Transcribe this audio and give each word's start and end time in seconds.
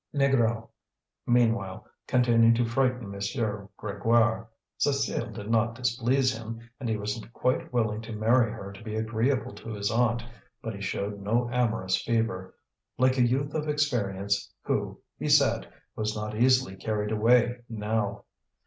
Négrel, 0.15 0.67
meanwhile, 1.27 1.85
continued 2.07 2.55
to 2.55 2.65
frighten 2.65 3.13
M. 3.13 3.19
Grégoire. 3.77 4.47
Cécile 4.79 5.31
did 5.31 5.51
not 5.51 5.75
displease 5.75 6.35
him, 6.35 6.59
and 6.79 6.89
he 6.89 6.97
was 6.97 7.23
quite 7.33 7.71
willing 7.71 8.01
to 8.01 8.11
marry 8.15 8.51
her 8.51 8.71
to 8.71 8.83
be 8.83 8.95
agreeable 8.95 9.53
to 9.53 9.69
his 9.73 9.91
aunt, 9.91 10.23
but 10.59 10.73
he 10.73 10.81
showed 10.81 11.21
no 11.21 11.51
amorous 11.53 12.01
fever; 12.01 12.55
like 12.97 13.19
a 13.19 13.27
youth 13.27 13.53
of 13.53 13.69
experience, 13.69 14.51
who, 14.63 14.99
he 15.19 15.29
said, 15.29 15.71
was 15.95 16.15
not 16.15 16.35
easily 16.35 16.75
carried 16.75 17.11
away 17.11 17.59
now. 17.69 18.23